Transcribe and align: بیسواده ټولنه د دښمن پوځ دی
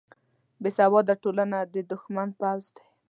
بیسواده 0.61 1.13
ټولنه 1.23 1.57
د 1.73 1.75
دښمن 1.91 2.29
پوځ 2.39 2.63
دی 2.75 2.83